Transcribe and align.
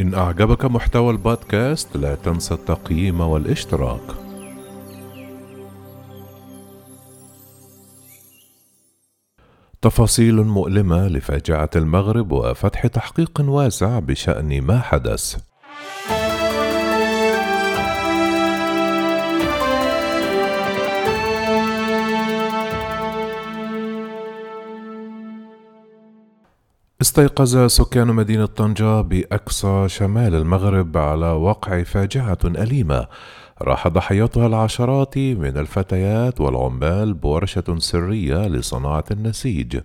إن 0.00 0.14
أعجبك 0.14 0.64
محتوى 0.64 1.10
البودكاست 1.10 1.96
لا 1.96 2.14
تنسى 2.14 2.54
التقييم 2.54 3.20
والاشتراك. 3.20 4.00
تفاصيل 9.82 10.42
مؤلمة 10.42 11.08
لفاجعة 11.08 11.70
المغرب 11.76 12.32
وفتح 12.32 12.86
تحقيق 12.86 13.40
واسع 13.40 13.98
بشأن 13.98 14.62
ما 14.62 14.80
حدث. 14.80 15.49
استيقظ 27.00 27.66
سكان 27.66 28.06
مدينة 28.06 28.46
طنجة 28.46 29.00
بأقصى 29.00 29.88
شمال 29.88 30.34
المغرب 30.34 30.96
على 30.96 31.26
وقع 31.32 31.82
فاجعة 31.82 32.38
أليمة. 32.44 33.06
راح 33.62 33.88
ضحيتها 33.88 34.46
العشرات 34.46 35.18
من 35.18 35.58
الفتيات 35.58 36.40
والعمال 36.40 37.14
بورشة 37.14 37.78
سرية 37.78 38.48
لصناعة 38.48 39.04
النسيج. 39.10 39.80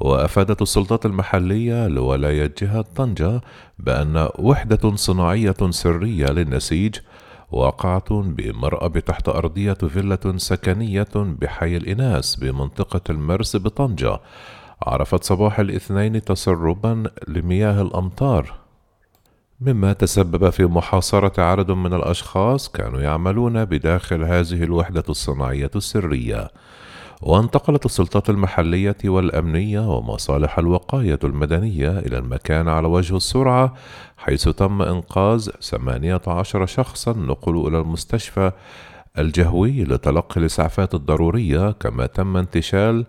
وأفادت 0.00 0.62
السلطات 0.62 1.06
المحلية 1.06 1.86
لولاية 1.86 2.54
جهة 2.62 2.84
طنجة 2.96 3.40
بأن 3.78 4.28
وحدة 4.38 4.96
صناعية 4.96 5.70
سرية 5.70 6.26
للنسيج 6.26 6.96
واقعة 7.52 8.22
بمرأب 8.22 8.98
تحت 8.98 9.28
أرضية 9.28 9.72
فيلة 9.72 10.36
سكنية 10.36 11.08
بحي 11.14 11.76
الإناس 11.76 12.36
بمنطقة 12.36 13.00
المرس 13.10 13.56
بطنجة. 13.56 14.20
عرفت 14.82 15.24
صباح 15.24 15.58
الاثنين 15.60 16.24
تسربا 16.24 17.02
لمياه 17.28 17.82
الأمطار 17.82 18.54
مما 19.60 19.92
تسبب 19.92 20.50
في 20.50 20.64
محاصرة 20.66 21.42
عدد 21.42 21.70
من 21.70 21.94
الأشخاص 21.94 22.68
كانوا 22.68 23.00
يعملون 23.00 23.64
بداخل 23.64 24.24
هذه 24.24 24.62
الوحدة 24.62 25.04
الصناعية 25.08 25.70
السرية. 25.76 26.50
وانتقلت 27.22 27.86
السلطات 27.86 28.30
المحلية 28.30 28.96
والأمنية 29.04 29.96
ومصالح 29.96 30.58
الوقاية 30.58 31.18
المدنية 31.24 31.98
إلى 31.98 32.18
المكان 32.18 32.68
على 32.68 32.88
وجه 32.88 33.16
السرعة 33.16 33.74
حيث 34.16 34.48
تم 34.48 34.82
إنقاذ 34.82 35.50
18 35.60 36.66
شخصا 36.66 37.12
نقلوا 37.12 37.68
إلى 37.68 37.78
المستشفى 37.78 38.52
الجهوي 39.18 39.84
لتلقي 39.84 40.40
الإسعافات 40.40 40.94
الضرورية 40.94 41.70
كما 41.70 42.06
تم 42.06 42.36
انتشال 42.36 43.06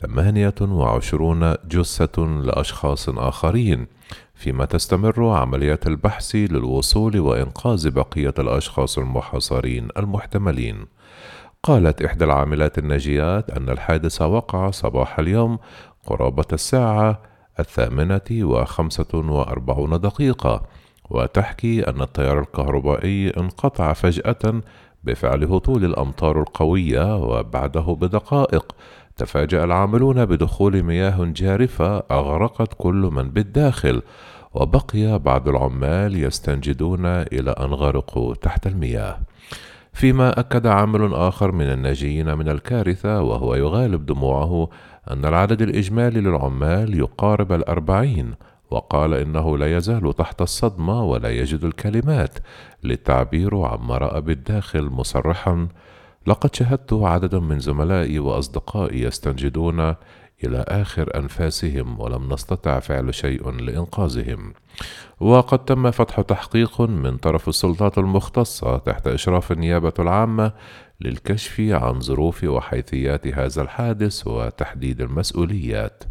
ثمانية 0.00 0.54
وعشرون 0.60 1.54
جثة 1.68 2.22
لأشخاص 2.22 3.08
آخرين 3.08 3.86
فيما 4.34 4.64
تستمر 4.64 5.28
عمليات 5.28 5.86
البحث 5.86 6.34
للوصول 6.34 7.20
وإنقاذ 7.20 7.90
بقية 7.90 8.34
الأشخاص 8.38 8.98
المحاصرين 8.98 9.88
المحتملين. 9.96 10.86
قالت 11.62 12.02
إحدى 12.02 12.24
العاملات 12.24 12.78
الناجيات 12.78 13.50
أن 13.50 13.68
الحادث 13.68 14.22
وقع 14.22 14.70
صباح 14.70 15.18
اليوم 15.18 15.58
قرابة 16.06 16.44
الساعة 16.52 17.22
الثامنة 17.60 18.20
وخمسة 18.30 19.14
وأربعون 19.14 20.00
دقيقة 20.00 20.62
وتحكي 21.10 21.88
أن 21.90 22.02
التيار 22.02 22.40
الكهربائي 22.40 23.30
انقطع 23.30 23.92
فجأة 23.92 24.60
بفعل 25.04 25.44
هطول 25.44 25.84
الأمطار 25.84 26.40
القوية 26.40 27.16
وبعده 27.16 27.96
بدقائق. 28.00 28.72
تفاجأ 29.16 29.64
العاملون 29.64 30.24
بدخول 30.24 30.82
مياه 30.82 31.24
جارفة 31.24 31.98
أغرقت 31.98 32.74
كل 32.78 33.10
من 33.12 33.30
بالداخل 33.30 34.02
وبقي 34.54 35.18
بعض 35.18 35.48
العمال 35.48 36.24
يستنجدون 36.24 37.06
إلى 37.06 37.50
أن 37.50 37.74
غرقوا 37.74 38.34
تحت 38.34 38.66
المياه. 38.66 39.18
فيما 39.92 40.40
أكد 40.40 40.66
عامل 40.66 41.14
آخر 41.14 41.52
من 41.52 41.66
الناجين 41.66 42.34
من 42.34 42.48
الكارثة 42.48 43.22
وهو 43.22 43.54
يغالب 43.54 44.06
دموعه 44.06 44.68
أن 45.10 45.24
العدد 45.24 45.62
الإجمالي 45.62 46.20
للعمال 46.20 46.98
يقارب 46.98 47.52
الأربعين. 47.52 48.34
وقال 48.70 49.14
إنه 49.14 49.58
لا 49.58 49.76
يزال 49.76 50.12
تحت 50.12 50.42
الصدمة 50.42 51.04
ولا 51.04 51.30
يجد 51.30 51.64
الكلمات 51.64 52.38
للتعبير 52.84 53.56
عما 53.56 53.98
رأى 53.98 54.20
بالداخل 54.20 54.84
مصرحا 54.84 55.68
لقد 56.26 56.54
شاهدت 56.54 56.92
عددا 56.92 57.38
من 57.38 57.58
زملائي 57.58 58.18
وأصدقائي 58.18 59.02
يستنجدون 59.02 59.94
إلى 60.44 60.64
آخر 60.68 61.16
أنفاسهم 61.16 62.00
ولم 62.00 62.32
نستطع 62.32 62.78
فعل 62.80 63.14
شيء 63.14 63.50
لإنقاذهم. 63.50 64.54
وقد 65.20 65.64
تم 65.64 65.90
فتح 65.90 66.20
تحقيق 66.20 66.80
من 66.80 67.16
طرف 67.16 67.48
السلطات 67.48 67.98
المختصة 67.98 68.78
تحت 68.78 69.06
إشراف 69.06 69.52
النيابة 69.52 69.92
العامة 69.98 70.52
للكشف 71.00 71.60
عن 71.60 72.00
ظروف 72.00 72.44
وحيثيات 72.44 73.26
هذا 73.26 73.62
الحادث 73.62 74.26
وتحديد 74.26 75.00
المسؤوليات 75.00 76.04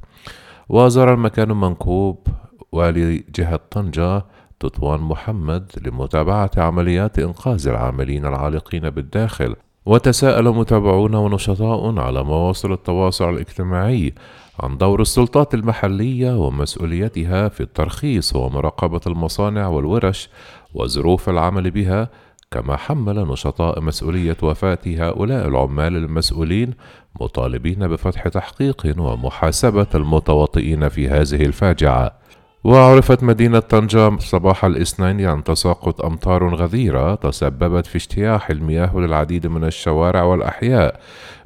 وزار 0.70 1.14
المكان 1.14 1.52
منكوب 1.52 2.28
والي 2.74 3.24
جهه 3.36 3.60
طنجة 3.72 4.26
تطوان 4.60 5.00
محمد 5.00 5.72
لمتابعة 5.86 6.52
عمليات 6.58 7.20
إنقاذ 7.20 7.68
العاملين 7.68 8.26
العالقين 8.26 8.90
بالداخل. 8.90 9.56
وتساءل 9.86 10.50
متابعون 10.50 11.16
ونشطاء 11.16 12.00
على 12.00 12.24
مواصل 12.24 12.72
التواصل 12.72 13.30
الاجتماعي 13.30 14.14
عن 14.60 14.78
دور 14.78 15.02
السلطات 15.02 15.54
المحلية 15.54 16.38
ومسؤوليتها 16.38 17.50
في 17.50 17.62
الترخيص 17.62 18.36
ومراقبة 18.36 19.02
المصانع 19.08 19.68
والورش 19.68 20.30
وظروف 20.74 21.30
العمل 21.30 21.72
بها 21.72 22.10
كما 22.52 22.76
حمل 22.76 23.28
نشطاء 23.28 23.82
مسؤولية 23.82 24.38
وفاة 24.44 24.80
هؤلاء 24.88 25.48
العمال 25.48 25.98
المسؤولين 25.98 26.74
مطالبين 27.22 27.88
بفتح 27.88 28.28
تحقيق 28.28 28.94
ومحاسبة 28.98 29.88
المتواطئين 29.96 30.90
في 30.90 31.10
هذه 31.10 31.46
الفاجعة. 31.46 32.23
وعرفت 32.64 33.24
مدينة 33.24 33.60
طنجة 33.60 34.18
صباح 34.18 34.66
الاثنين 34.66 35.26
عن 35.26 35.44
تساقط 35.44 36.06
أمطار 36.06 36.56
غزيرة 36.56 37.16
تسببت 37.16 37.86
في 37.86 37.96
اجتياح 37.96 38.50
المياه 38.50 38.98
للعديد 38.98 39.48
من 39.48 39.64
الشوارع 39.64 40.24
والأحياء 40.24 41.00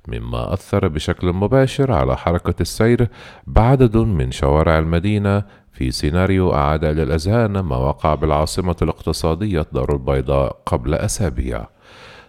مما 0.07 0.53
أثر 0.53 0.87
بشكل 0.87 1.33
مباشر 1.33 1.91
على 1.91 2.17
حركة 2.17 2.61
السير 2.61 3.07
بعدد 3.47 3.97
من 3.97 4.31
شوارع 4.31 4.79
المدينة. 4.79 5.43
في 5.71 5.91
سيناريو 5.91 6.53
أعاد 6.53 6.85
للأذهان 6.85 7.59
ما 7.59 7.77
وقع 7.77 8.15
بالعاصمة 8.15 8.75
الاقتصادية 8.81 9.65
دار 9.71 9.93
البيضاء 9.93 10.61
قبل 10.65 10.93
أسابيع. 10.93 11.65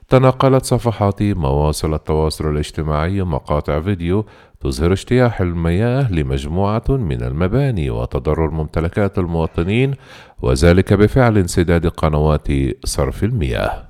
تناقلت 0.09 0.65
صفحات 0.65 1.23
مواصل 1.23 1.95
التواصل 1.95 2.51
الاجتماعي 2.51 3.23
مقاطع 3.23 3.81
فيديو 3.81 4.25
تظهر 4.61 4.93
اجتياح 4.93 5.41
المياه 5.41 6.13
لمجموعة 6.13 6.85
من 6.89 7.23
المباني 7.23 7.91
وتضرر 7.91 8.51
ممتلكات 8.51 9.19
المواطنين 9.19 9.95
وذلك 10.43 10.93
بفعل 10.93 11.39
انسداد 11.39 11.87
قنوات 11.87 12.49
صرف 12.85 13.25
المياه. 13.25 13.88